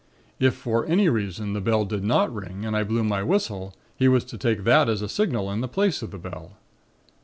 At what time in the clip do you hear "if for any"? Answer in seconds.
0.39-1.09